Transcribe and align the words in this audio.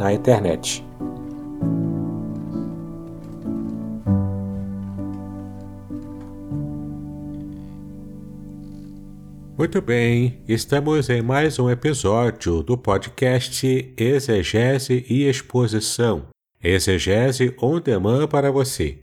na 0.00 0.14
internet. 0.14 0.82
Muito 9.58 9.82
bem, 9.82 10.42
estamos 10.48 11.10
em 11.10 11.20
mais 11.20 11.58
um 11.58 11.68
episódio 11.68 12.62
do 12.62 12.78
podcast 12.78 13.94
Exegese 13.94 15.04
e 15.06 15.28
Exposição. 15.28 16.28
Exegese 16.64 17.54
on 17.60 17.78
demand 17.78 18.26
para 18.26 18.50
você. 18.50 19.00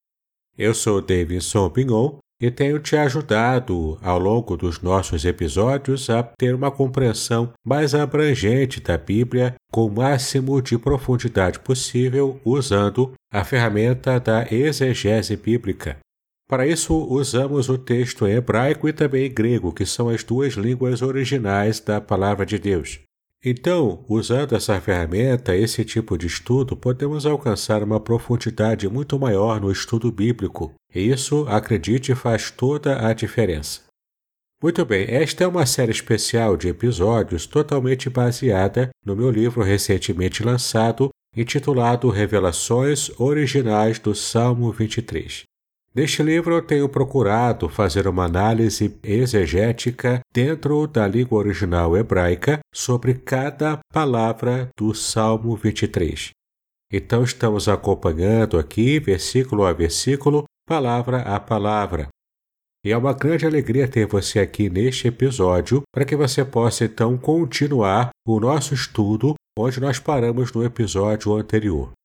Eu 0.57 0.73
sou 0.73 0.99
Davidson 0.99 1.69
Pignon 1.69 2.17
e 2.41 2.51
tenho 2.51 2.79
te 2.79 2.95
ajudado 2.95 3.97
ao 4.01 4.19
longo 4.19 4.55
dos 4.55 4.81
nossos 4.81 5.25
episódios 5.25 6.09
a 6.09 6.21
ter 6.21 6.53
uma 6.53 6.69
compreensão 6.69 7.51
mais 7.65 7.95
abrangente 7.95 8.79
da 8.79 8.97
Bíblia 8.97 9.55
com 9.71 9.85
o 9.85 9.91
máximo 9.91 10.61
de 10.61 10.77
profundidade 10.77 11.59
possível 11.59 12.39
usando 12.45 13.13
a 13.31 13.43
ferramenta 13.43 14.19
da 14.19 14.45
exegese 14.51 15.35
bíblica. 15.35 15.97
Para 16.47 16.65
isso, 16.65 16.95
usamos 16.95 17.67
o 17.67 17.77
texto 17.77 18.25
em 18.25 18.35
hebraico 18.35 18.87
e 18.87 18.93
também 18.93 19.25
em 19.25 19.33
grego, 19.33 19.73
que 19.73 19.85
são 19.85 20.07
as 20.07 20.23
duas 20.23 20.53
línguas 20.53 21.01
originais 21.01 21.81
da 21.81 21.99
Palavra 21.99 22.45
de 22.45 22.57
Deus. 22.57 22.99
Então, 23.43 24.03
usando 24.09 24.55
essa 24.55 24.81
ferramenta, 24.81 25.55
esse 25.55 25.85
tipo 25.85 26.17
de 26.17 26.25
estudo, 26.25 26.75
podemos 26.75 27.25
alcançar 27.25 27.83
uma 27.83 27.99
profundidade 27.99 28.87
muito 28.89 29.17
maior 29.19 29.61
no 29.61 29.71
estudo 29.71 30.11
bíblico. 30.11 30.73
E 30.93 31.11
isso, 31.11 31.45
acredite, 31.47 32.15
faz 32.15 32.49
toda 32.49 33.07
a 33.07 33.13
diferença. 33.13 33.81
Muito 34.61 34.83
bem, 34.83 35.05
esta 35.07 35.43
é 35.43 35.47
uma 35.47 35.67
série 35.67 35.91
especial 35.91 36.57
de 36.57 36.67
episódios 36.67 37.45
totalmente 37.45 38.09
baseada 38.09 38.89
no 39.05 39.15
meu 39.15 39.29
livro 39.29 39.61
recentemente 39.61 40.43
lançado, 40.43 41.09
intitulado 41.35 42.09
Revelações 42.09 43.11
Originais 43.19 43.99
do 43.99 44.15
Salmo 44.15 44.71
23. 44.71 45.43
Neste 45.97 46.21
livro 46.21 46.53
eu 46.53 46.61
tenho 46.61 46.87
procurado 46.87 47.67
fazer 47.67 48.07
uma 48.07 48.25
análise 48.25 48.99
exegética 49.01 50.19
dentro 50.31 50.85
da 50.85 51.07
língua 51.07 51.39
original 51.39 51.97
hebraica 51.97 52.59
sobre 52.71 53.15
cada 53.15 53.79
palavra 53.91 54.69
do 54.77 54.93
Salmo 54.93 55.55
23. 55.55 56.29
Então 56.93 57.23
estamos 57.23 57.67
acompanhando 57.67 58.59
aqui, 58.59 58.99
versículo 58.99 59.65
a 59.65 59.73
versículo, 59.73 60.43
palavra 60.67 61.21
a 61.21 61.39
palavra. 61.39 62.09
E 62.85 62.91
é 62.91 62.97
uma 62.97 63.13
grande 63.13 63.47
alegria 63.47 63.87
ter 63.87 64.05
você 64.05 64.39
aqui 64.39 64.69
neste 64.69 65.07
episódio 65.07 65.81
para 65.91 66.05
que 66.05 66.15
você 66.15 66.45
possa 66.45 66.85
então 66.85 67.17
continuar 67.17 68.11
o 68.23 68.39
nosso 68.39 68.75
estudo 68.75 69.33
onde 69.57 69.79
nós 69.79 69.97
paramos 69.97 70.53
no 70.53 70.63
episódio 70.63 71.33
anterior. 71.33 71.96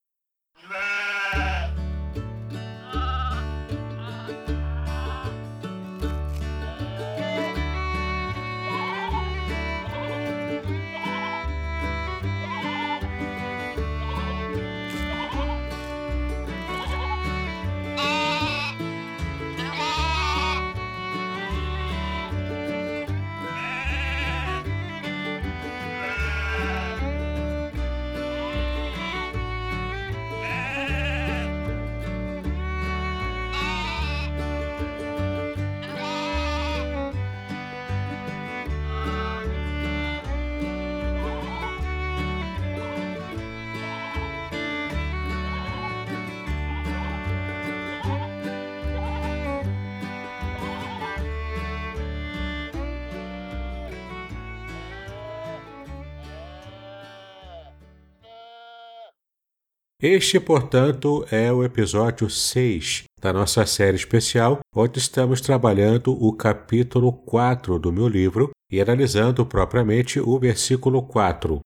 Este, 60.02 60.40
portanto, 60.40 61.24
é 61.30 61.52
o 61.52 61.62
episódio 61.62 62.28
6 62.28 63.04
da 63.20 63.32
nossa 63.32 63.64
série 63.64 63.94
especial, 63.96 64.58
onde 64.74 64.98
estamos 64.98 65.40
trabalhando 65.40 66.12
o 66.12 66.32
capítulo 66.32 67.12
4 67.12 67.78
do 67.78 67.92
meu 67.92 68.08
livro 68.08 68.50
e 68.68 68.80
analisando 68.80 69.46
propriamente 69.46 70.18
o 70.18 70.36
versículo 70.40 71.04
4. 71.04 71.60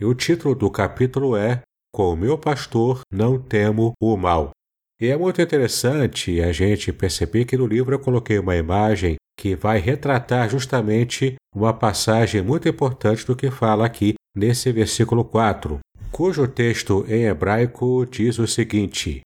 E 0.00 0.04
o 0.06 0.14
título 0.14 0.54
do 0.54 0.70
capítulo 0.70 1.36
é 1.36 1.60
Com 1.94 2.14
o 2.14 2.16
meu 2.16 2.38
pastor 2.38 3.02
não 3.12 3.38
temo 3.38 3.92
o 4.00 4.16
mal. 4.16 4.52
E 4.98 5.08
é 5.08 5.16
muito 5.18 5.42
interessante 5.42 6.40
a 6.40 6.52
gente 6.52 6.90
perceber 6.90 7.44
que 7.44 7.58
no 7.58 7.66
livro 7.66 7.94
eu 7.94 7.98
coloquei 7.98 8.38
uma 8.38 8.56
imagem 8.56 9.16
que 9.38 9.54
vai 9.54 9.78
retratar 9.78 10.48
justamente 10.48 11.34
uma 11.54 11.74
passagem 11.74 12.40
muito 12.40 12.66
importante 12.66 13.26
do 13.26 13.36
que 13.36 13.50
fala 13.50 13.84
aqui 13.84 14.14
nesse 14.34 14.72
versículo 14.72 15.22
4, 15.22 15.80
cujo 16.14 16.46
texto 16.46 17.04
em 17.08 17.24
hebraico 17.24 18.06
diz 18.06 18.38
o 18.38 18.46
seguinte: 18.46 19.22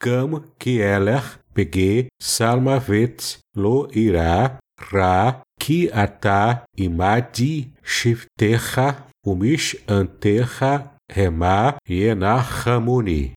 Gam 0.00 0.44
Kieler 0.56 1.40
Pege 1.52 2.06
Salmavet 2.22 3.38
Lo 3.56 3.88
Ira 3.92 4.58
Ra 4.92 5.40
Ki 5.58 5.90
Ata 5.92 6.62
Imadi 6.76 7.72
Shiftecha 7.82 9.06
Umish 9.26 9.82
Antecha 9.88 10.92
Rema 11.10 11.74
Yenachamuni. 11.88 13.32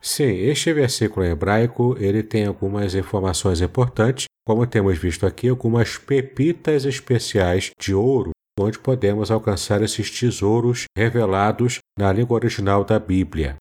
Sim, 0.00 0.48
este 0.48 0.72
versículo 0.72 1.26
em 1.26 1.32
hebraico 1.32 1.96
ele 2.00 2.22
tem 2.22 2.46
algumas 2.46 2.94
informações 2.94 3.60
importantes, 3.60 4.24
como 4.46 4.66
temos 4.66 4.96
visto 4.96 5.26
aqui, 5.26 5.48
algumas 5.48 5.98
pepitas 5.98 6.86
especiais 6.86 7.72
de 7.78 7.92
ouro 7.92 8.30
onde 8.58 8.78
podemos 8.78 9.30
alcançar 9.30 9.82
esses 9.82 10.10
tesouros 10.10 10.84
revelados 10.96 11.78
na 11.98 12.12
língua 12.12 12.36
original 12.36 12.84
da 12.84 12.98
Bíblia. 12.98 13.56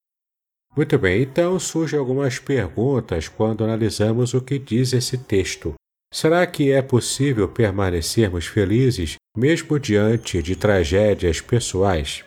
Muito 0.76 0.98
bem, 1.00 1.24
então 1.24 1.60
surgem 1.60 1.98
algumas 1.98 2.38
perguntas 2.38 3.28
quando 3.28 3.64
analisamos 3.64 4.34
o 4.34 4.42
que 4.42 4.60
diz 4.60 4.94
esse 4.94 5.18
texto. 5.18 5.74
Será 6.14 6.46
que 6.48 6.72
é 6.72 6.82
possível 6.82 7.50
permanecermos 7.50 8.46
felizes 8.46 9.16
mesmo 9.36 9.80
diante 9.80 10.42
de 10.42 10.56
tragédias 10.56 11.42
pessoais? 11.42 12.24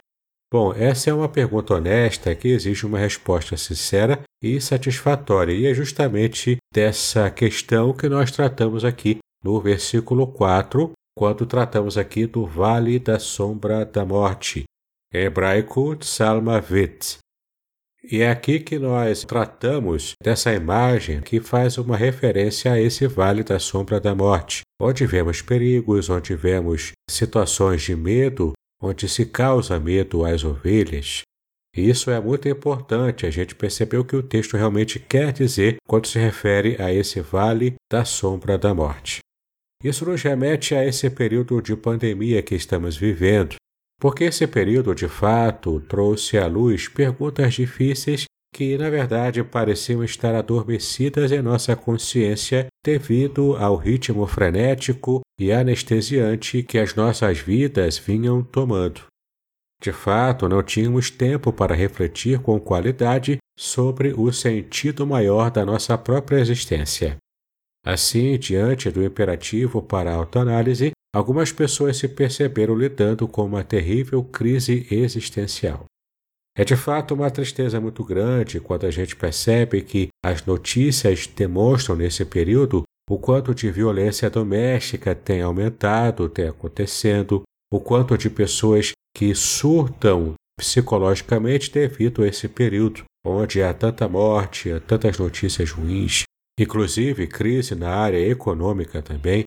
Bom, 0.52 0.74
essa 0.74 1.10
é 1.10 1.14
uma 1.14 1.28
pergunta 1.28 1.74
honesta 1.74 2.34
que 2.34 2.48
exige 2.48 2.84
uma 2.84 2.98
resposta 2.98 3.56
sincera 3.56 4.20
e 4.42 4.60
satisfatória, 4.60 5.52
e 5.52 5.66
é 5.66 5.72
justamente 5.72 6.56
dessa 6.74 7.30
questão 7.30 7.92
que 7.92 8.08
nós 8.08 8.32
tratamos 8.32 8.84
aqui 8.84 9.18
no 9.44 9.60
versículo 9.60 10.26
4 10.26 10.90
quando 11.20 11.44
tratamos 11.44 11.98
aqui 11.98 12.24
do 12.24 12.46
Vale 12.46 12.98
da 12.98 13.18
Sombra 13.18 13.84
da 13.84 14.06
Morte, 14.06 14.64
em 15.12 15.24
hebraico 15.24 15.94
Tsalmavit. 15.96 17.18
E 18.10 18.22
é 18.22 18.30
aqui 18.30 18.58
que 18.58 18.78
nós 18.78 19.22
tratamos 19.22 20.14
dessa 20.24 20.50
imagem 20.54 21.20
que 21.20 21.38
faz 21.38 21.76
uma 21.76 21.94
referência 21.94 22.72
a 22.72 22.80
esse 22.80 23.06
vale 23.06 23.44
da 23.44 23.58
sombra 23.58 24.00
da 24.00 24.14
morte, 24.14 24.62
onde 24.80 25.04
vemos 25.04 25.42
perigos, 25.42 26.08
onde 26.08 26.34
vemos 26.34 26.92
situações 27.10 27.82
de 27.82 27.94
medo, 27.94 28.54
onde 28.82 29.06
se 29.06 29.26
causa 29.26 29.78
medo 29.78 30.24
às 30.24 30.42
ovelhas. 30.42 31.20
E 31.76 31.86
isso 31.86 32.10
é 32.10 32.18
muito 32.18 32.48
importante 32.48 33.26
a 33.26 33.30
gente 33.30 33.54
perceber 33.54 33.98
o 33.98 34.06
que 34.06 34.16
o 34.16 34.22
texto 34.22 34.56
realmente 34.56 34.98
quer 34.98 35.34
dizer 35.34 35.76
quando 35.86 36.06
se 36.06 36.18
refere 36.18 36.80
a 36.80 36.90
esse 36.90 37.20
vale 37.20 37.74
da 37.92 38.06
sombra 38.06 38.56
da 38.56 38.74
morte. 38.74 39.20
Isso 39.82 40.04
nos 40.04 40.22
remete 40.22 40.74
a 40.74 40.84
esse 40.84 41.08
período 41.08 41.60
de 41.62 41.74
pandemia 41.74 42.42
que 42.42 42.54
estamos 42.54 42.96
vivendo, 42.96 43.56
porque 43.98 44.24
esse 44.24 44.46
período 44.46 44.94
de 44.94 45.08
fato 45.08 45.80
trouxe 45.80 46.36
à 46.36 46.46
luz 46.46 46.88
perguntas 46.88 47.54
difíceis 47.54 48.24
que, 48.52 48.76
na 48.76 48.90
verdade, 48.90 49.42
pareciam 49.42 50.02
estar 50.04 50.34
adormecidas 50.34 51.32
em 51.32 51.40
nossa 51.40 51.74
consciência 51.76 52.66
devido 52.84 53.56
ao 53.56 53.76
ritmo 53.76 54.26
frenético 54.26 55.20
e 55.38 55.52
anestesiante 55.52 56.62
que 56.62 56.78
as 56.78 56.94
nossas 56.94 57.38
vidas 57.38 57.96
vinham 57.96 58.42
tomando. 58.42 59.02
De 59.82 59.92
fato, 59.92 60.46
não 60.48 60.62
tínhamos 60.62 61.10
tempo 61.10 61.52
para 61.52 61.74
refletir 61.74 62.40
com 62.40 62.60
qualidade 62.60 63.38
sobre 63.58 64.12
o 64.12 64.30
sentido 64.30 65.06
maior 65.06 65.50
da 65.50 65.64
nossa 65.64 65.96
própria 65.96 66.38
existência. 66.38 67.16
Assim, 67.84 68.38
diante 68.38 68.90
do 68.90 69.02
imperativo 69.02 69.80
para 69.80 70.10
a 70.10 70.14
autoanálise, 70.14 70.90
algumas 71.14 71.50
pessoas 71.50 71.96
se 71.96 72.08
perceberam 72.08 72.74
lidando 72.74 73.26
com 73.26 73.44
uma 73.44 73.64
terrível 73.64 74.22
crise 74.22 74.86
existencial. 74.90 75.86
É 76.56 76.64
de 76.64 76.76
fato 76.76 77.14
uma 77.14 77.30
tristeza 77.30 77.80
muito 77.80 78.04
grande 78.04 78.60
quando 78.60 78.84
a 78.84 78.90
gente 78.90 79.16
percebe 79.16 79.82
que 79.82 80.08
as 80.24 80.44
notícias 80.44 81.26
demonstram 81.26 81.96
nesse 81.96 82.24
período 82.24 82.82
o 83.08 83.18
quanto 83.18 83.54
de 83.54 83.70
violência 83.70 84.28
doméstica 84.28 85.14
tem 85.14 85.42
aumentado, 85.42 86.28
tem 86.28 86.46
acontecendo, 86.48 87.42
o 87.72 87.80
quanto 87.80 88.16
de 88.18 88.28
pessoas 88.28 88.92
que 89.16 89.34
surtam 89.34 90.34
psicologicamente 90.58 91.72
devido 91.72 92.22
a 92.22 92.28
esse 92.28 92.46
período, 92.46 93.04
onde 93.24 93.62
há 93.62 93.72
tanta 93.72 94.06
morte, 94.08 94.70
há 94.70 94.78
tantas 94.78 95.18
notícias 95.18 95.70
ruins, 95.70 96.24
inclusive 96.60 97.26
crise 97.26 97.74
na 97.74 97.88
área 97.88 98.18
econômica 98.18 99.00
também, 99.00 99.44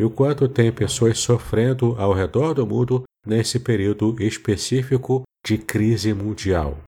e 0.00 0.04
o 0.04 0.10
quanto 0.10 0.48
tem 0.48 0.72
pessoas 0.72 1.18
sofrendo 1.18 1.94
ao 1.98 2.12
redor 2.12 2.52
do 2.52 2.66
mundo 2.66 3.04
nesse 3.24 3.60
período 3.60 4.20
específico 4.20 5.22
de 5.46 5.56
crise 5.56 6.12
mundial. 6.12 6.78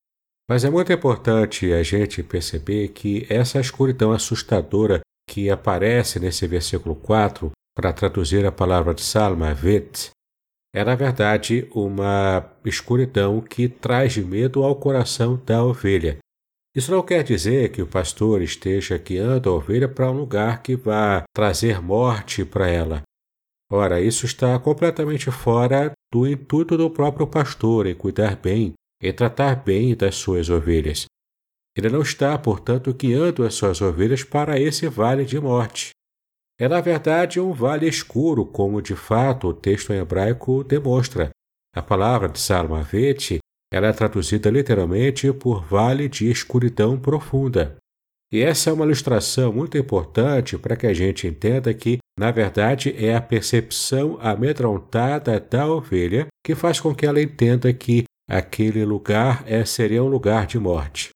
Mas 0.51 0.65
é 0.65 0.71
muito 0.71 0.93
importante 0.93 1.73
a 1.73 1.83
gente 1.83 2.23
perceber 2.23 2.89
que 2.89 3.25
essa 3.31 3.61
escuridão 3.61 4.13
assustadora 4.13 5.01
que 5.29 5.49
aparece 5.49 6.19
nesse 6.19 6.47
versículo 6.47 6.97
4, 6.97 7.53
para 7.77 7.93
traduzir 7.93 8.45
a 8.45 8.51
palavra 8.51 8.93
de 8.93 9.03
Salma, 9.03 9.55
vet, 9.55 10.11
é 10.75 10.83
na 10.83 10.95
verdade 10.95 11.69
uma 11.73 12.51
escuridão 12.65 13.41
que 13.41 13.69
traz 13.69 14.17
medo 14.17 14.65
ao 14.65 14.75
coração 14.75 15.41
da 15.47 15.63
ovelha. 15.63 16.19
Isso 16.75 16.91
não 16.91 17.03
quer 17.03 17.25
dizer 17.25 17.71
que 17.73 17.83
o 17.83 17.87
pastor 17.87 18.43
esteja 18.43 18.99
guiando 18.99 19.49
a 19.49 19.55
ovelha 19.55 19.89
para 19.89 20.11
um 20.11 20.19
lugar 20.19 20.63
que 20.63 20.77
vá 20.77 21.25
trazer 21.35 21.81
morte 21.81 22.45
para 22.45 22.69
ela. 22.69 23.03
Ora, 23.71 24.01
isso 24.01 24.25
está 24.25 24.59
completamente 24.59 25.31
fora 25.31 25.93
do 26.13 26.27
intuito 26.27 26.77
do 26.77 26.91
próprio 26.91 27.27
pastor 27.27 27.87
em 27.87 27.95
cuidar 27.95 28.37
bem 28.37 28.73
e 29.03 29.13
tratar 29.13 29.57
bem 29.57 29.95
das 29.95 30.17
suas 30.17 30.49
ovelhas. 30.49 31.05
Ele 31.77 31.91
não 31.91 32.03
está, 32.03 32.37
portanto, 32.39 32.93
guiando 32.93 33.45
as 33.45 33.55
suas 33.55 33.81
ovelhas 33.81 34.25
para 34.25 34.59
esse 34.59 34.89
vale 34.89 35.25
de 35.25 35.39
morte. 35.39 35.91
É, 36.61 36.67
na 36.67 36.81
verdade, 36.81 37.39
um 37.39 37.53
vale 37.53 37.87
escuro, 37.87 38.45
como 38.45 38.83
de 38.83 38.97
fato 38.97 39.49
o 39.49 39.55
texto 39.55 39.93
em 39.93 39.99
hebraico 39.99 40.65
demonstra. 40.65 41.31
A 41.75 41.81
palavra 41.81 42.29
de 42.29 42.41
Salmavete 42.41 43.39
ela 43.73 43.89
é 43.89 43.93
traduzida 43.93 44.51
literalmente 44.51 45.33
por 45.33 45.65
vale 45.65 46.09
de 46.09 46.31
escuridão 46.31 46.99
profunda. 46.99 47.77
E 48.33 48.41
essa 48.41 48.69
é 48.69 48.73
uma 48.73 48.85
ilustração 48.85 49.53
muito 49.53 49.79
importante 49.79 50.59
para 50.59 50.77
que 50.77 50.87
a 50.87 50.93
gente 50.93 51.27
entenda 51.27 51.73
que, 51.73 51.99
na 52.19 52.31
verdade, 52.31 52.95
é 52.99 53.15
a 53.15 53.23
percepção 53.23 54.19
amedrontada 54.21 55.41
da 55.41 55.67
ovelha 55.67 56.27
que 56.45 56.55
faz 56.55 56.79
com 56.79 56.95
que 56.95 57.07
ela 57.07 57.23
entenda 57.23 57.73
que 57.73 58.05
aquele 58.29 58.85
lugar 58.85 59.43
é, 59.47 59.65
seria 59.65 60.05
um 60.05 60.09
lugar 60.09 60.47
de 60.47 60.59
morte. 60.59 61.09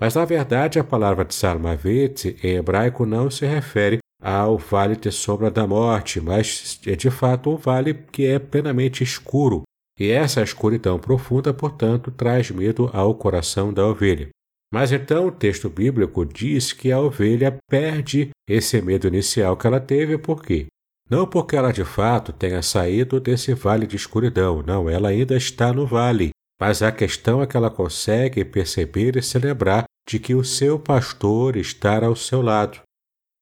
Mas, 0.00 0.14
na 0.14 0.24
verdade, 0.24 0.78
a 0.78 0.84
palavra 0.84 1.24
de 1.24 1.34
Salmavet 1.34 2.36
em 2.42 2.56
hebraico 2.56 3.04
não 3.04 3.28
se 3.28 3.44
refere 3.44 3.98
ao 4.22 4.56
vale 4.56 4.96
de 4.96 5.10
sombra 5.10 5.50
da 5.50 5.66
morte, 5.66 6.20
mas 6.20 6.80
é 6.86 6.94
de 6.94 7.10
fato 7.10 7.50
um 7.50 7.56
vale 7.56 7.94
que 7.94 8.26
é 8.26 8.38
plenamente 8.38 9.02
escuro, 9.02 9.62
e 10.00 10.10
essa 10.10 10.42
escuridão 10.42 10.98
profunda, 10.98 11.52
portanto, 11.52 12.10
traz 12.10 12.50
medo 12.50 12.88
ao 12.94 13.14
coração 13.14 13.70
da 13.70 13.86
ovelha. 13.86 14.30
Mas 14.72 14.92
então 14.92 15.26
o 15.26 15.32
texto 15.32 15.68
bíblico 15.68 16.24
diz 16.24 16.72
que 16.72 16.90
a 16.90 16.98
ovelha 16.98 17.58
perde 17.68 18.30
esse 18.48 18.80
medo 18.80 19.06
inicial 19.06 19.56
que 19.58 19.66
ela 19.66 19.78
teve, 19.78 20.16
por 20.16 20.42
quê? 20.42 20.68
Não 21.10 21.26
porque 21.26 21.54
ela 21.54 21.72
de 21.72 21.84
fato 21.84 22.32
tenha 22.32 22.62
saído 22.62 23.20
desse 23.20 23.52
vale 23.52 23.86
de 23.86 23.96
escuridão, 23.96 24.62
não, 24.62 24.88
ela 24.88 25.10
ainda 25.10 25.36
está 25.36 25.72
no 25.72 25.86
vale. 25.86 26.30
Mas 26.58 26.82
a 26.82 26.92
questão 26.92 27.42
é 27.42 27.46
que 27.46 27.56
ela 27.56 27.70
consegue 27.70 28.44
perceber 28.44 29.16
e 29.16 29.22
se 29.22 29.38
lembrar 29.38 29.84
de 30.08 30.18
que 30.18 30.34
o 30.34 30.44
seu 30.44 30.78
pastor 30.78 31.56
está 31.56 32.04
ao 32.04 32.16
seu 32.16 32.40
lado. 32.40 32.80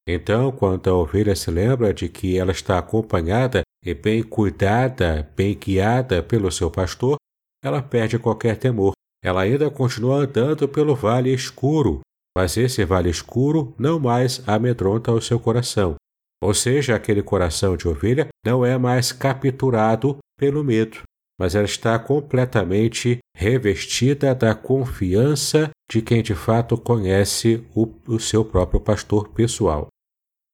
Então, 0.08 0.50
quando 0.50 0.88
a 0.88 0.94
ovelha 0.94 1.36
se 1.36 1.50
lembra 1.50 1.92
de 1.92 2.08
que 2.08 2.38
ela 2.38 2.52
está 2.52 2.78
acompanhada 2.78 3.62
e 3.88 3.94
bem 3.94 4.22
cuidada, 4.22 5.26
bem 5.34 5.56
guiada 5.58 6.22
pelo 6.22 6.52
seu 6.52 6.70
pastor, 6.70 7.16
ela 7.64 7.80
perde 7.80 8.18
qualquer 8.18 8.58
temor. 8.58 8.92
Ela 9.24 9.42
ainda 9.42 9.70
continua 9.70 10.18
andando 10.18 10.68
pelo 10.68 10.94
vale 10.94 11.32
escuro, 11.32 12.00
mas 12.36 12.58
esse 12.58 12.84
vale 12.84 13.08
escuro 13.08 13.74
não 13.78 13.98
mais 13.98 14.46
amedronta 14.46 15.10
o 15.10 15.22
seu 15.22 15.40
coração. 15.40 15.94
Ou 16.42 16.52
seja, 16.52 16.94
aquele 16.94 17.22
coração 17.22 17.78
de 17.78 17.88
ovelha 17.88 18.28
não 18.44 18.64
é 18.64 18.76
mais 18.76 19.10
capturado 19.10 20.18
pelo 20.38 20.62
medo, 20.62 21.00
mas 21.40 21.54
ela 21.54 21.64
está 21.64 21.98
completamente 21.98 23.20
revestida 23.34 24.34
da 24.34 24.54
confiança 24.54 25.70
de 25.90 26.02
quem 26.02 26.22
de 26.22 26.34
fato 26.34 26.76
conhece 26.76 27.64
o, 27.74 27.88
o 28.06 28.20
seu 28.20 28.44
próprio 28.44 28.80
pastor 28.80 29.30
pessoal. 29.30 29.88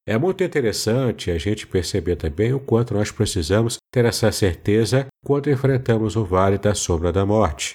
É 0.06 0.18
muito 0.18 0.44
interessante 0.44 1.30
a 1.30 1.38
gente 1.38 1.66
perceber 1.66 2.16
também 2.16 2.52
o 2.52 2.60
quanto 2.60 2.92
nós 2.92 3.10
precisamos 3.10 3.78
ter 3.90 4.04
essa 4.04 4.30
certeza 4.30 5.06
quando 5.24 5.50
enfrentamos 5.50 6.14
o 6.14 6.24
vale 6.24 6.58
da 6.58 6.74
sombra 6.74 7.10
da 7.10 7.24
morte. 7.24 7.74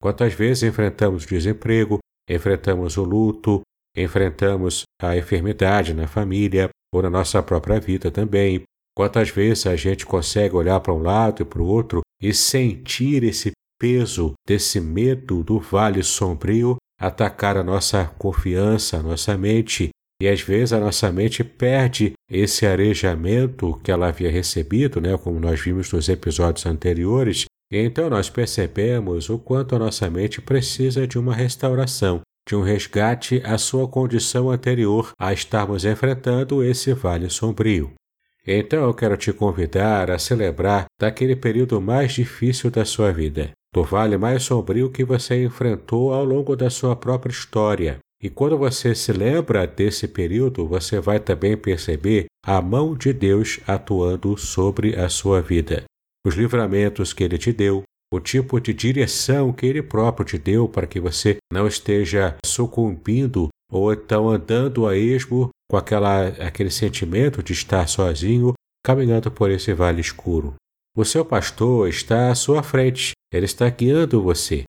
Quantas 0.00 0.32
vezes 0.32 0.62
enfrentamos 0.62 1.24
o 1.24 1.28
desemprego, 1.28 1.98
enfrentamos 2.28 2.96
o 2.96 3.04
luto, 3.04 3.60
enfrentamos 3.94 4.84
a 5.02 5.18
enfermidade 5.18 5.92
na 5.92 6.06
família 6.06 6.70
ou 6.94 7.02
na 7.02 7.10
nossa 7.10 7.42
própria 7.42 7.78
vida 7.78 8.10
também. 8.10 8.62
Quantas 8.96 9.28
vezes 9.28 9.66
a 9.66 9.76
gente 9.76 10.06
consegue 10.06 10.56
olhar 10.56 10.80
para 10.80 10.94
um 10.94 11.02
lado 11.02 11.42
e 11.42 11.44
para 11.44 11.60
o 11.60 11.66
outro 11.66 12.00
e 12.22 12.32
sentir 12.32 13.22
esse 13.22 13.52
peso 13.78 14.32
desse 14.48 14.80
medo 14.80 15.44
do 15.44 15.60
vale 15.60 16.02
sombrio 16.02 16.76
atacar 16.98 17.58
a 17.58 17.62
nossa 17.62 18.06
confiança, 18.18 18.96
a 18.96 19.02
nossa 19.02 19.36
mente 19.36 19.90
e 20.20 20.28
às 20.28 20.40
vezes 20.40 20.72
a 20.72 20.80
nossa 20.80 21.12
mente 21.12 21.44
perde 21.44 22.12
esse 22.30 22.66
arejamento 22.66 23.78
que 23.82 23.90
ela 23.90 24.08
havia 24.08 24.30
recebido, 24.30 25.00
né, 25.00 25.16
como 25.16 25.38
nós 25.38 25.60
vimos 25.60 25.92
nos 25.92 26.08
episódios 26.08 26.64
anteriores, 26.66 27.44
e 27.70 27.78
então 27.78 28.08
nós 28.08 28.30
percebemos 28.30 29.28
o 29.28 29.38
quanto 29.38 29.74
a 29.74 29.78
nossa 29.78 30.08
mente 30.08 30.40
precisa 30.40 31.06
de 31.06 31.18
uma 31.18 31.34
restauração, 31.34 32.20
de 32.48 32.54
um 32.54 32.62
resgate 32.62 33.42
à 33.44 33.58
sua 33.58 33.88
condição 33.88 34.50
anterior 34.50 35.12
a 35.18 35.32
estarmos 35.32 35.84
enfrentando 35.84 36.62
esse 36.62 36.92
vale 36.94 37.28
sombrio. 37.28 37.92
Então 38.46 38.84
eu 38.84 38.94
quero 38.94 39.16
te 39.16 39.32
convidar 39.32 40.10
a 40.10 40.18
celebrar 40.18 40.86
daquele 41.00 41.34
período 41.34 41.80
mais 41.80 42.12
difícil 42.12 42.70
da 42.70 42.84
sua 42.84 43.12
vida, 43.12 43.50
do 43.74 43.82
vale 43.82 44.16
mais 44.16 44.44
sombrio 44.44 44.88
que 44.88 45.04
você 45.04 45.44
enfrentou 45.44 46.14
ao 46.14 46.24
longo 46.24 46.54
da 46.54 46.70
sua 46.70 46.94
própria 46.94 47.32
história, 47.32 47.98
e 48.26 48.28
quando 48.28 48.58
você 48.58 48.92
se 48.92 49.12
lembra 49.12 49.68
desse 49.68 50.08
período, 50.08 50.66
você 50.66 50.98
vai 50.98 51.20
também 51.20 51.56
perceber 51.56 52.26
a 52.44 52.60
mão 52.60 52.96
de 52.96 53.12
Deus 53.12 53.60
atuando 53.68 54.36
sobre 54.36 54.96
a 54.96 55.08
sua 55.08 55.40
vida. 55.40 55.84
Os 56.26 56.34
livramentos 56.34 57.12
que 57.12 57.22
ele 57.22 57.38
te 57.38 57.52
deu, 57.52 57.84
o 58.12 58.18
tipo 58.18 58.60
de 58.60 58.74
direção 58.74 59.52
que 59.52 59.64
ele 59.64 59.80
próprio 59.80 60.26
te 60.26 60.38
deu 60.38 60.68
para 60.68 60.88
que 60.88 60.98
você 60.98 61.36
não 61.52 61.68
esteja 61.68 62.36
sucumbindo 62.44 63.48
ou 63.70 63.92
então 63.92 64.28
andando 64.28 64.88
a 64.88 64.96
esmo 64.96 65.50
com 65.70 65.76
aquela, 65.76 66.26
aquele 66.26 66.70
sentimento 66.70 67.44
de 67.44 67.52
estar 67.52 67.86
sozinho 67.88 68.54
caminhando 68.84 69.30
por 69.30 69.52
esse 69.52 69.72
vale 69.72 70.00
escuro. 70.00 70.56
O 70.96 71.04
seu 71.04 71.24
pastor 71.24 71.88
está 71.88 72.32
à 72.32 72.34
sua 72.34 72.60
frente, 72.60 73.12
ele 73.32 73.44
está 73.44 73.70
guiando 73.70 74.20
você. 74.20 74.64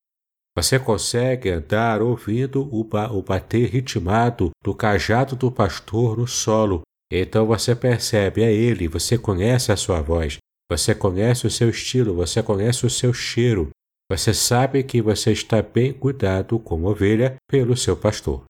Você 0.58 0.80
consegue 0.80 1.52
andar 1.52 2.02
ouvindo 2.02 2.68
o, 2.76 2.84
ba 2.84 3.12
o 3.12 3.22
bater 3.22 3.70
ritmado 3.70 4.50
do 4.64 4.74
cajado 4.74 5.36
do 5.36 5.52
pastor 5.52 6.18
no 6.18 6.28
solo. 6.28 6.82
Então 7.12 7.46
você 7.46 7.76
percebe, 7.76 8.42
é 8.42 8.52
ele, 8.52 8.88
você 8.88 9.20
conhece 9.20 9.72
a 9.72 9.78
sua 9.78 10.02
voz, 10.02 10.40
você 10.68 10.96
conhece 10.96 11.46
o 11.46 11.52
seu 11.52 11.70
estilo, 11.70 12.16
você 12.16 12.42
conhece 12.42 12.88
o 12.88 12.90
seu 12.90 13.14
cheiro. 13.14 13.70
Você 14.12 14.34
sabe 14.34 14.82
que 14.82 15.00
você 15.00 15.32
está 15.32 15.62
bem 15.62 15.94
cuidado 15.94 16.58
como 16.58 16.90
ovelha 16.90 17.36
pelo 17.48 17.78
seu 17.78 17.96
pastor. 17.96 18.44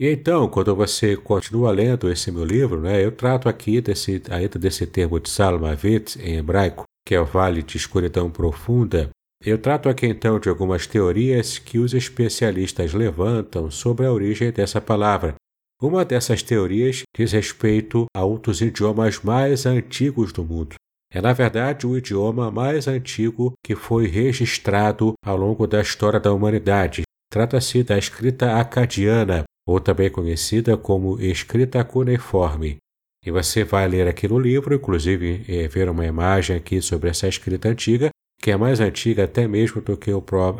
E 0.00 0.08
então, 0.08 0.48
quando 0.48 0.74
você 0.74 1.14
continua 1.14 1.70
lendo 1.72 2.10
esse 2.10 2.32
meu 2.32 2.44
livro, 2.44 2.80
né, 2.80 3.04
eu 3.04 3.12
trato 3.12 3.50
aqui 3.50 3.82
desse, 3.82 4.22
ainda 4.30 4.58
desse 4.58 4.86
termo 4.86 5.20
de 5.20 5.28
Salmavit 5.28 6.18
em 6.22 6.38
hebraico, 6.38 6.84
que 7.06 7.14
é 7.14 7.20
o 7.20 7.26
vale 7.26 7.62
de 7.62 7.76
escuridão 7.76 8.30
profunda. 8.30 9.10
Eu 9.44 9.58
trato 9.58 9.90
aqui 9.90 10.06
então 10.06 10.40
de 10.40 10.48
algumas 10.48 10.86
teorias 10.86 11.58
que 11.58 11.78
os 11.78 11.92
especialistas 11.92 12.94
levantam 12.94 13.70
sobre 13.70 14.06
a 14.06 14.12
origem 14.12 14.50
dessa 14.50 14.80
palavra. 14.80 15.34
Uma 15.82 16.02
dessas 16.02 16.42
teorias 16.42 17.02
diz 17.14 17.32
respeito 17.32 18.06
a 18.16 18.24
um 18.24 18.38
dos 18.38 18.62
idiomas 18.62 19.20
mais 19.20 19.66
antigos 19.66 20.32
do 20.32 20.42
mundo. 20.42 20.76
É, 21.12 21.20
na 21.20 21.34
verdade, 21.34 21.86
o 21.86 21.94
idioma 21.94 22.50
mais 22.50 22.88
antigo 22.88 23.52
que 23.62 23.76
foi 23.76 24.06
registrado 24.06 25.12
ao 25.22 25.36
longo 25.36 25.66
da 25.66 25.82
história 25.82 26.18
da 26.18 26.32
humanidade. 26.32 27.02
Trata-se 27.30 27.82
da 27.82 27.98
escrita 27.98 28.58
acadiana, 28.58 29.44
ou 29.68 29.78
também 29.78 30.10
conhecida 30.10 30.74
como 30.78 31.20
escrita 31.20 31.84
cuneiforme. 31.84 32.78
E 33.24 33.30
você 33.30 33.62
vai 33.62 33.86
ler 33.86 34.08
aqui 34.08 34.26
no 34.26 34.38
livro, 34.38 34.74
inclusive 34.74 35.44
é, 35.46 35.68
ver 35.68 35.90
uma 35.90 36.06
imagem 36.06 36.56
aqui 36.56 36.80
sobre 36.80 37.10
essa 37.10 37.28
escrita 37.28 37.68
antiga, 37.68 38.08
que 38.44 38.50
é 38.50 38.58
mais 38.58 38.78
antiga 38.78 39.24
até 39.24 39.48
mesmo 39.48 39.80
do 39.80 39.96
que 39.96 40.10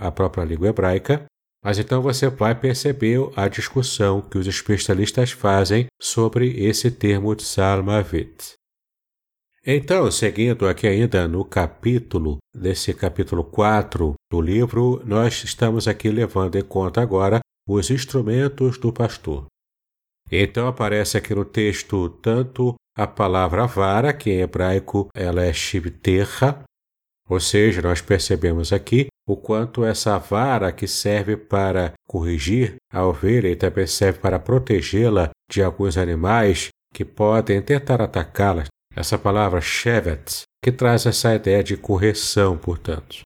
a 0.00 0.10
própria 0.10 0.42
língua 0.42 0.68
hebraica. 0.68 1.26
Mas 1.62 1.78
então 1.78 2.00
você 2.00 2.30
vai 2.30 2.58
perceber 2.58 3.18
a 3.36 3.46
discussão 3.46 4.22
que 4.22 4.38
os 4.38 4.46
especialistas 4.46 5.32
fazem 5.32 5.84
sobre 6.00 6.64
esse 6.64 6.90
termo 6.90 7.36
Tsalmavit. 7.36 8.54
Então, 9.66 10.10
seguindo 10.10 10.66
aqui 10.66 10.86
ainda 10.86 11.28
no 11.28 11.44
capítulo, 11.44 12.38
nesse 12.56 12.94
capítulo 12.94 13.44
4 13.44 14.14
do 14.32 14.40
livro, 14.40 15.02
nós 15.04 15.44
estamos 15.44 15.86
aqui 15.86 16.08
levando 16.08 16.56
em 16.56 16.64
conta 16.64 17.02
agora 17.02 17.40
os 17.68 17.90
instrumentos 17.90 18.78
do 18.78 18.90
pastor. 18.94 19.44
Então 20.32 20.66
aparece 20.66 21.18
aqui 21.18 21.34
no 21.34 21.44
texto 21.44 22.08
tanto 22.08 22.76
a 22.96 23.06
palavra 23.06 23.66
vara, 23.66 24.14
que 24.14 24.30
em 24.30 24.40
hebraico 24.40 25.08
ela 25.14 25.44
é 25.44 25.52
shivterra, 25.52 26.64
ou 27.28 27.40
seja, 27.40 27.80
nós 27.80 28.00
percebemos 28.00 28.72
aqui 28.72 29.06
o 29.26 29.36
quanto 29.36 29.84
essa 29.84 30.18
vara 30.18 30.70
que 30.70 30.86
serve 30.86 31.36
para 31.36 31.92
corrigir 32.06 32.76
a 32.92 33.04
ovelha 33.06 33.48
e 33.48 33.56
também 33.56 33.86
serve 33.86 34.18
para 34.18 34.38
protegê-la 34.38 35.30
de 35.50 35.62
alguns 35.62 35.96
animais 35.96 36.68
que 36.92 37.04
podem 37.04 37.60
tentar 37.62 38.02
atacá-la, 38.02 38.64
essa 38.94 39.18
palavra 39.18 39.60
shevet, 39.60 40.42
que 40.62 40.70
traz 40.70 41.06
essa 41.06 41.34
ideia 41.34 41.64
de 41.64 41.76
correção, 41.76 42.56
portanto. 42.56 43.22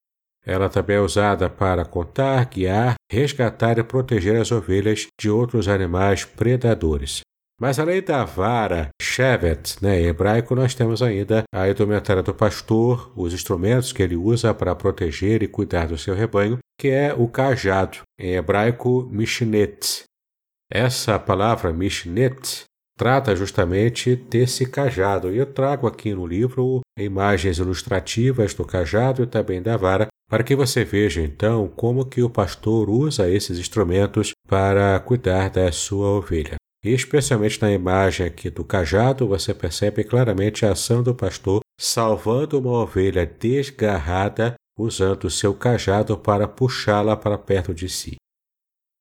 Ela 0.47 0.71
também 0.71 0.97
é 0.97 1.01
usada 1.01 1.51
para 1.51 1.85
contar, 1.85 2.47
guiar, 2.47 2.95
resgatar 3.13 3.79
e 3.79 3.83
proteger 3.83 4.41
as 4.41 4.51
ovelhas 4.51 5.07
de 5.21 5.29
outros 5.29 5.69
animais 5.69 6.25
predadores. 6.25 7.21
Mas 7.61 7.79
além 7.81 8.01
da 8.01 8.25
vara, 8.25 8.89
shevet, 9.03 9.83
né, 9.83 10.01
em 10.01 10.07
hebraico, 10.07 10.55
nós 10.55 10.75
temos 10.75 11.03
ainda 11.03 11.43
a 11.53 11.69
indumentária 11.69 12.23
do 12.23 12.33
pastor, 12.33 13.13
os 13.17 13.35
instrumentos 13.35 13.93
que 13.93 14.03
ele 14.03 14.15
usa 14.15 14.55
para 14.55 14.77
proteger 14.77 15.43
e 15.43 15.49
cuidar 15.49 15.89
do 15.89 15.99
seu 15.99 16.15
rebanho, 16.15 16.59
que 16.79 16.89
é 16.89 17.13
o 17.13 17.27
cajado, 17.27 17.99
em 18.19 18.35
hebraico, 18.35 19.09
mishnet. 19.11 20.05
Essa 20.71 21.19
palavra 21.19 21.73
mishnet 21.73 22.65
trata 22.97 23.35
justamente 23.35 24.15
desse 24.15 24.67
cajado. 24.67 25.33
E 25.33 25.39
eu 25.39 25.47
trago 25.47 25.87
aqui 25.87 26.13
no 26.13 26.27
livro 26.27 26.81
imagens 26.99 27.59
ilustrativas 27.59 28.53
do 28.55 28.65
cajado 28.65 29.23
e 29.23 29.27
também 29.27 29.63
da 29.63 29.77
vara, 29.77 30.09
para 30.29 30.45
que 30.45 30.55
você 30.55 30.85
veja 30.85 31.23
então 31.23 31.67
como 31.69 32.05
que 32.05 32.23
o 32.23 32.29
pastor 32.29 32.91
usa 32.91 33.31
esses 33.31 33.59
instrumentos 33.59 34.33
para 34.47 34.99
cuidar 35.01 35.49
da 35.49 35.73
sua 35.73 36.09
ovelha. 36.09 36.58
E 36.85 36.93
especialmente 36.93 37.61
na 37.61 37.73
imagem 37.73 38.27
aqui 38.27 38.51
do 38.51 38.65
cajado, 38.65 39.27
você 39.27 39.53
percebe 39.53 40.05
claramente 40.05 40.65
a 40.65 40.73
ação 40.73 41.03
do 41.03 41.15
pastor 41.15 41.61
salvando 41.79 42.59
uma 42.59 42.83
ovelha 42.83 43.27
desgarrada 43.27 44.55
usando 44.79 45.25
o 45.25 45.31
seu 45.31 45.55
cajado 45.55 46.17
para 46.17 46.47
puxá-la 46.47 47.17
para 47.17 47.37
perto 47.37 47.75
de 47.75 47.89
si. 47.89 48.17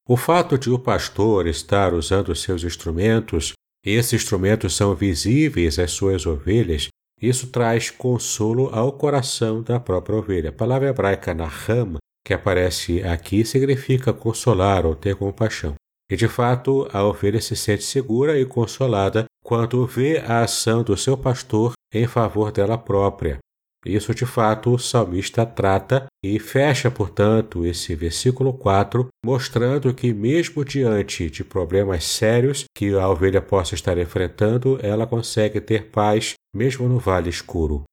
O 0.07 0.17
fato 0.17 0.57
de 0.57 0.69
o 0.69 0.79
pastor 0.79 1.47
estar 1.47 1.93
usando 1.93 2.33
seus 2.35 2.63
instrumentos 2.63 3.53
esses 3.89 4.11
instrumentos 4.11 4.75
são 4.75 4.93
visíveis 4.93 5.79
às 5.79 5.91
suas 5.91 6.25
ovelhas. 6.25 6.89
Isso 7.21 7.47
traz 7.47 7.89
consolo 7.89 8.69
ao 8.73 8.91
coração 8.91 9.63
da 9.63 9.79
própria 9.79 10.17
ovelha. 10.17 10.49
A 10.49 10.53
palavra 10.53 10.89
hebraica 10.89 11.33
naham, 11.33 11.95
que 12.25 12.33
aparece 12.33 13.01
aqui, 13.03 13.45
significa 13.45 14.11
consolar 14.11 14.85
ou 14.85 14.93
ter 14.93 15.15
compaixão. 15.15 15.73
E 16.09 16.15
de 16.15 16.27
fato, 16.27 16.87
a 16.93 17.03
ovelha 17.03 17.41
se 17.41 17.55
sente 17.55 17.83
segura 17.83 18.39
e 18.39 18.45
consolada 18.45 19.25
quando 19.43 19.85
vê 19.85 20.19
a 20.19 20.41
ação 20.41 20.83
do 20.83 20.95
seu 20.95 21.17
pastor 21.17 21.73
em 21.93 22.07
favor 22.07 22.51
dela 22.51 22.77
própria. 22.77 23.39
Isso 23.85 24.13
de 24.13 24.25
fato 24.25 24.73
o 24.73 24.79
salmista 24.79 25.45
trata 25.45 26.07
e 26.23 26.39
fecha, 26.39 26.91
portanto, 26.91 27.65
esse 27.65 27.95
versículo 27.95 28.51
4, 28.51 29.07
mostrando 29.23 29.93
que, 29.93 30.13
mesmo 30.13 30.65
diante 30.65 31.29
de 31.29 31.43
problemas 31.43 32.03
sérios 32.03 32.65
que 32.75 32.93
a 32.93 33.07
ovelha 33.07 33.41
possa 33.41 33.75
estar 33.75 33.97
enfrentando, 33.97 34.77
ela 34.81 35.07
consegue 35.07 35.61
ter 35.61 35.89
paz, 35.89 36.33
mesmo 36.53 36.89
no 36.89 36.99
vale 36.99 37.29
escuro. 37.29 37.83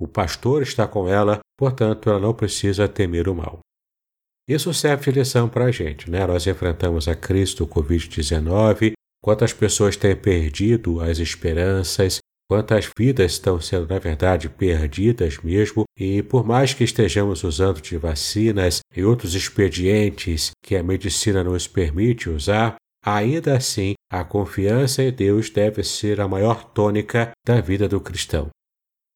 O 0.00 0.08
pastor 0.08 0.62
está 0.62 0.88
com 0.88 1.08
ela, 1.08 1.38
portanto, 1.56 2.10
ela 2.10 2.18
não 2.18 2.34
precisa 2.34 2.88
temer 2.88 3.28
o 3.28 3.34
mal. 3.34 3.60
Isso 4.48 4.72
serve 4.74 5.10
de 5.10 5.18
lição 5.18 5.48
para 5.48 5.66
a 5.66 5.70
gente, 5.70 6.10
né? 6.10 6.26
Nós 6.26 6.46
enfrentamos 6.46 7.08
a 7.08 7.14
crise 7.14 7.56
do 7.56 7.66
Covid-19, 7.66 8.92
quantas 9.22 9.52
pessoas 9.52 9.96
têm 9.96 10.14
perdido 10.14 11.00
as 11.00 11.18
esperanças, 11.18 12.20
Quantas 12.46 12.90
vidas 12.96 13.32
estão 13.32 13.58
sendo, 13.58 13.88
na 13.88 13.98
verdade, 13.98 14.50
perdidas 14.50 15.38
mesmo, 15.38 15.84
e 15.98 16.22
por 16.22 16.44
mais 16.44 16.74
que 16.74 16.84
estejamos 16.84 17.42
usando 17.42 17.80
de 17.80 17.96
vacinas 17.96 18.80
e 18.94 19.02
outros 19.02 19.34
expedientes 19.34 20.50
que 20.62 20.76
a 20.76 20.82
medicina 20.82 21.42
nos 21.42 21.66
permite 21.66 22.28
usar, 22.28 22.76
ainda 23.04 23.56
assim 23.56 23.94
a 24.12 24.22
confiança 24.22 25.02
em 25.02 25.10
Deus 25.10 25.48
deve 25.48 25.82
ser 25.82 26.20
a 26.20 26.28
maior 26.28 26.64
tônica 26.64 27.30
da 27.46 27.62
vida 27.62 27.88
do 27.88 27.98
cristão. 27.98 28.50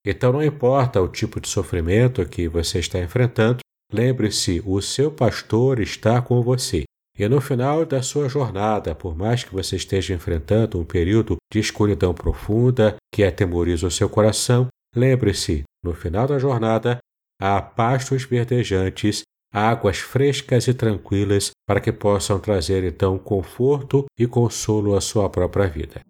Então, 0.06 0.32
não 0.32 0.42
importa 0.42 1.02
o 1.02 1.08
tipo 1.08 1.38
de 1.38 1.48
sofrimento 1.48 2.24
que 2.24 2.48
você 2.48 2.78
está 2.78 2.98
enfrentando, 2.98 3.58
lembre-se: 3.92 4.62
o 4.64 4.80
seu 4.80 5.10
pastor 5.10 5.80
está 5.80 6.20
com 6.20 6.42
você. 6.42 6.84
E 7.18 7.28
no 7.28 7.40
final 7.40 7.84
da 7.84 8.00
sua 8.00 8.28
jornada, 8.28 8.94
por 8.94 9.16
mais 9.16 9.42
que 9.42 9.52
você 9.52 9.74
esteja 9.74 10.14
enfrentando 10.14 10.78
um 10.78 10.84
período 10.84 11.36
de 11.52 11.58
escuridão 11.58 12.14
profunda 12.14 12.94
que 13.12 13.24
atemoriza 13.24 13.88
o 13.88 13.90
seu 13.90 14.08
coração, 14.08 14.68
lembre-se, 14.94 15.64
no 15.82 15.92
final 15.94 16.28
da 16.28 16.38
jornada, 16.38 16.98
há 17.40 17.60
pastos 17.60 18.24
verdejantes, 18.24 19.22
águas 19.52 19.98
frescas 19.98 20.68
e 20.68 20.74
tranquilas 20.74 21.50
para 21.66 21.80
que 21.80 21.90
possam 21.90 22.38
trazer 22.38 22.84
então 22.84 23.18
conforto 23.18 24.04
e 24.16 24.26
consolo 24.26 24.94
à 24.94 25.00
sua 25.00 25.28
própria 25.28 25.66
vida. 25.66 26.00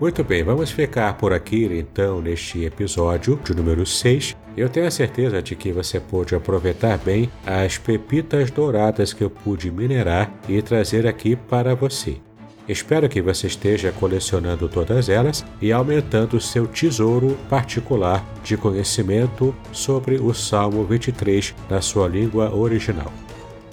Muito 0.00 0.24
bem, 0.24 0.42
vamos 0.42 0.70
ficar 0.70 1.16
por 1.18 1.32
aqui 1.32 1.64
então 1.66 2.22
neste 2.22 2.64
episódio 2.64 3.36
de 3.44 3.54
número 3.54 3.84
6. 3.84 4.34
Eu 4.56 4.68
tenho 4.68 4.86
a 4.86 4.90
certeza 4.90 5.40
de 5.40 5.56
que 5.56 5.72
você 5.72 5.98
pôde 5.98 6.34
aproveitar 6.34 6.98
bem 6.98 7.30
as 7.46 7.78
pepitas 7.78 8.50
douradas 8.50 9.12
que 9.12 9.24
eu 9.24 9.30
pude 9.30 9.70
minerar 9.70 10.30
e 10.48 10.60
trazer 10.60 11.06
aqui 11.06 11.34
para 11.34 11.74
você. 11.74 12.18
Espero 12.68 13.08
que 13.08 13.20
você 13.20 13.46
esteja 13.48 13.90
colecionando 13.92 14.68
todas 14.68 15.08
elas 15.08 15.44
e 15.60 15.72
aumentando 15.72 16.40
seu 16.40 16.66
tesouro 16.66 17.36
particular 17.48 18.24
de 18.44 18.56
conhecimento 18.56 19.54
sobre 19.72 20.16
o 20.16 20.32
Salmo 20.32 20.84
23 20.84 21.54
na 21.68 21.80
sua 21.80 22.06
língua 22.06 22.54
original. 22.54 23.12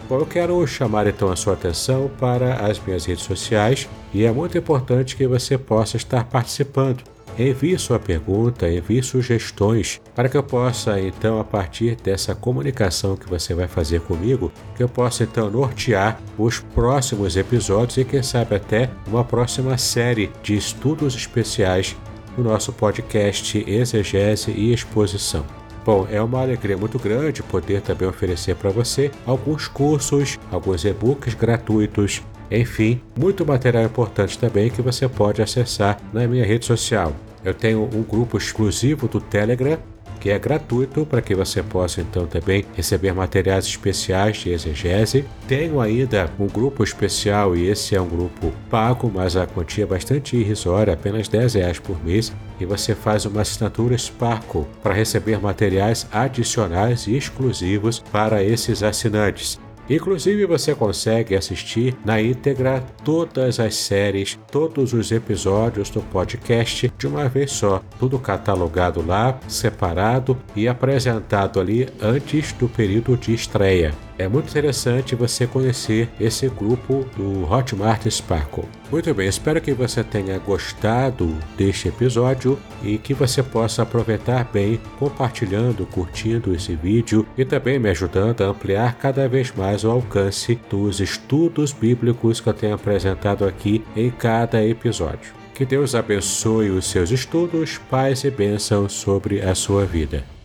Bom, 0.08 0.18
eu 0.18 0.26
quero 0.26 0.66
chamar 0.66 1.06
então 1.06 1.30
a 1.30 1.36
sua 1.36 1.54
atenção 1.54 2.10
para 2.20 2.66
as 2.66 2.80
minhas 2.80 3.06
redes 3.06 3.26
sociais 3.26 3.88
e 4.12 4.26
é 4.26 4.32
muito 4.32 4.58
importante 4.58 5.16
que 5.16 5.28
você 5.28 5.56
possa 5.56 5.98
estar 5.98 6.24
participando. 6.24 7.04
Envie 7.40 7.80
sua 7.80 7.98
pergunta, 7.98 8.70
envie 8.70 9.02
sugestões 9.02 10.02
para 10.14 10.28
que 10.28 10.36
eu 10.36 10.44
possa 10.44 11.00
então, 11.00 11.40
a 11.40 11.44
partir 11.46 11.96
dessa 11.96 12.36
comunicação 12.36 13.16
que 13.16 13.30
você 13.30 13.54
vai 13.54 13.66
fazer 13.66 14.02
comigo, 14.02 14.52
que 14.76 14.84
eu 14.84 14.90
possa 14.90 15.24
então 15.24 15.50
nortear 15.50 16.20
os 16.38 16.60
próximos 16.60 17.38
episódios 17.38 17.96
e 17.96 18.04
quem 18.04 18.22
sabe 18.22 18.56
até 18.56 18.90
uma 19.08 19.24
próxima 19.24 19.78
série 19.78 20.30
de 20.44 20.58
estudos 20.58 21.16
especiais 21.16 21.96
no 22.38 22.44
nosso 22.44 22.74
podcast 22.74 23.64
Exegese 23.66 24.52
e 24.52 24.74
Exposição. 24.74 25.46
Bom, 25.86 26.06
é 26.12 26.22
uma 26.22 26.42
alegria 26.42 26.76
muito 26.76 27.00
grande 27.00 27.42
poder 27.42 27.80
também 27.80 28.06
oferecer 28.06 28.58
para 28.58 28.70
você 28.70 29.12
alguns 29.26 29.66
cursos, 29.66 30.38
alguns 30.52 30.84
e-books 30.84 31.36
gratuitos, 31.36 32.22
enfim, 32.52 33.02
muito 33.18 33.46
material 33.46 33.86
importante 33.86 34.38
também 34.38 34.70
que 34.70 34.82
você 34.82 35.08
pode 35.08 35.42
acessar 35.42 35.98
na 36.12 36.28
minha 36.28 36.46
rede 36.46 36.66
social. 36.66 37.16
Eu 37.44 37.54
tenho 37.54 37.90
um 37.94 38.04
grupo 38.04 38.38
exclusivo 38.38 39.08
do 39.08 39.22
Telegram 39.22 39.80
que 40.20 40.30
é 40.30 40.38
gratuito 40.38 41.06
para 41.06 41.22
que 41.22 41.34
você 41.34 41.64
possa 41.64 42.02
então 42.02 42.28
também 42.28 42.66
receber 42.76 43.14
materiais 43.14 43.66
especiais 43.66 44.38
de 44.38 44.52
exegese. 44.52 45.26
Tenho 45.48 45.80
ainda 45.80 46.30
um 46.38 46.48
grupo 46.48 46.84
especial 46.84 47.56
e 47.56 47.68
esse 47.68 47.96
é 47.96 48.02
um 48.02 48.08
grupo 48.08 48.52
pago, 48.70 49.12
mas 49.14 49.36
a 49.36 49.48
quantia 49.48 49.86
é 49.86 49.88
bastante 49.88 50.36
irrisória, 50.36 50.94
apenas 50.94 51.28
10 51.28 51.54
reais 51.54 51.80
por 51.80 52.04
mês, 52.04 52.34
e 52.60 52.66
você 52.66 52.94
faz 52.94 53.26
uma 53.26 53.42
assinatura 53.42 53.98
Sparkle 53.98 54.66
para 54.84 54.94
receber 54.94 55.40
materiais 55.40 56.06
adicionais 56.12 57.08
e 57.08 57.16
exclusivos 57.16 58.00
para 58.12 58.44
esses 58.44 58.84
assinantes. 58.84 59.60
Inclusive, 59.90 60.46
você 60.46 60.76
consegue 60.76 61.36
assistir 61.36 61.96
na 62.06 62.22
íntegra 62.22 62.84
todas 63.04 63.60
as 63.60 63.76
séries, 63.76 64.38
todos 64.52 64.94
os 64.94 65.12
episódios 65.12 65.90
do 65.90 66.02
podcast 66.02 66.92
de 66.98 67.08
uma 67.08 67.28
vez 67.28 67.52
só, 67.52 67.82
tudo 68.00 68.20
catalogado 68.20 69.04
lá, 69.06 69.40
separado 69.48 70.38
e 70.56 70.68
apresentado 70.68 71.60
ali 71.60 71.88
antes 72.02 72.52
do 72.54 72.70
período 72.70 73.18
de 73.18 73.34
estreia. 73.34 74.09
É 74.20 74.28
muito 74.28 74.50
interessante 74.50 75.16
você 75.16 75.48
conhecer 75.48 76.10
esse 76.20 76.50
grupo 76.50 77.06
do 77.16 77.50
Hotmart 77.50 78.06
Sparkle. 78.12 78.66
Muito 78.92 79.14
bem, 79.14 79.30
espero 79.30 79.62
que 79.62 79.72
você 79.72 80.04
tenha 80.04 80.38
gostado 80.38 81.34
deste 81.56 81.88
episódio 81.88 82.60
e 82.84 82.98
que 82.98 83.14
você 83.14 83.42
possa 83.42 83.84
aproveitar 83.84 84.44
bem 84.52 84.78
compartilhando, 85.00 85.86
curtindo 85.86 86.54
esse 86.54 86.76
vídeo 86.76 87.26
e 87.38 87.46
também 87.46 87.80
me 87.80 87.90
ajudando 87.90 88.42
a 88.42 88.48
ampliar 88.48 88.96
cada 88.96 89.26
vez 89.30 89.54
mais 89.56 89.86
o 89.86 89.90
alcance 89.90 90.60
dos 90.70 91.00
estudos 91.00 91.72
bíblicos 91.72 92.42
que 92.42 92.50
eu 92.50 92.54
tenho 92.54 92.76
apresentado 92.76 93.46
aqui 93.46 93.86
em 93.96 94.12
cada 94.12 94.62
episódio. 94.62 95.34
Que 95.56 95.64
Deus 95.64 95.96
abençoe 95.96 96.72
os 96.72 96.88
seus 96.88 97.10
estudos, 97.10 97.78
paz 97.90 98.26
e 98.26 98.30
bênção 98.30 98.90
sobre 98.90 99.42
a 99.42 99.56
sua 99.56 99.86
vida. 99.86 100.39